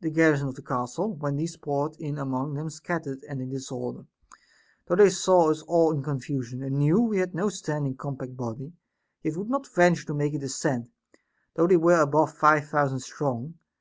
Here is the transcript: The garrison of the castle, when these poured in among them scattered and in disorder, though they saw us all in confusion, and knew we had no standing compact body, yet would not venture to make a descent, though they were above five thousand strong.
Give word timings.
The 0.00 0.10
garrison 0.10 0.46
of 0.46 0.54
the 0.54 0.62
castle, 0.62 1.16
when 1.16 1.34
these 1.34 1.56
poured 1.56 1.96
in 1.96 2.18
among 2.18 2.54
them 2.54 2.70
scattered 2.70 3.24
and 3.28 3.40
in 3.40 3.48
disorder, 3.48 4.06
though 4.86 4.94
they 4.94 5.10
saw 5.10 5.50
us 5.50 5.62
all 5.62 5.90
in 5.90 6.04
confusion, 6.04 6.62
and 6.62 6.78
knew 6.78 7.00
we 7.00 7.18
had 7.18 7.34
no 7.34 7.48
standing 7.48 7.96
compact 7.96 8.36
body, 8.36 8.74
yet 9.24 9.36
would 9.36 9.50
not 9.50 9.66
venture 9.66 10.06
to 10.06 10.14
make 10.14 10.34
a 10.34 10.38
descent, 10.38 10.92
though 11.56 11.66
they 11.66 11.76
were 11.76 12.00
above 12.00 12.32
five 12.36 12.68
thousand 12.68 13.00
strong. 13.00 13.54